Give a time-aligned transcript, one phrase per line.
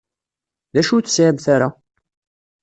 [0.73, 1.69] D acu ur tesɛimt ara?